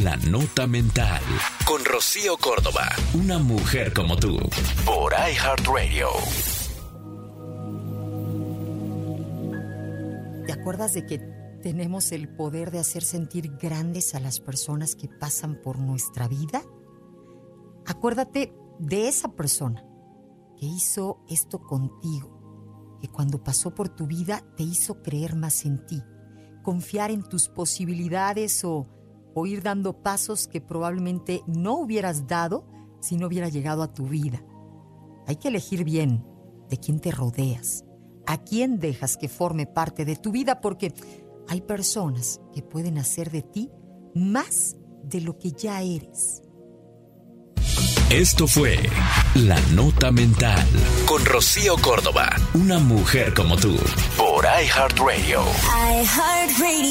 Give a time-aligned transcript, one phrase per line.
[0.00, 1.20] La Nota Mental.
[1.66, 2.88] Con Rocío Córdoba.
[3.12, 4.38] Una mujer como tú.
[4.86, 6.08] Por iHeartRadio.
[10.46, 11.18] ¿Te acuerdas de que
[11.62, 16.62] tenemos el poder de hacer sentir grandes a las personas que pasan por nuestra vida?
[17.84, 19.84] Acuérdate de esa persona
[20.56, 25.84] que hizo esto contigo, que cuando pasó por tu vida te hizo creer más en
[25.84, 26.02] ti,
[26.62, 28.88] confiar en tus posibilidades o,
[29.34, 32.66] o ir dando pasos que probablemente no hubieras dado
[33.00, 34.42] si no hubiera llegado a tu vida.
[35.26, 36.24] Hay que elegir bien
[36.68, 37.84] de quién te rodeas,
[38.26, 40.92] a quién dejas que forme parte de tu vida, porque
[41.48, 43.70] hay personas que pueden hacer de ti
[44.14, 46.42] más de lo que ya eres.
[48.10, 48.76] Esto fue
[49.34, 50.68] La Nota Mental
[51.06, 52.28] con Rocío Córdoba.
[52.52, 53.74] Una mujer como tú.
[54.18, 55.40] Por iHeartRadio.
[55.40, 56.81] iHeartRadio.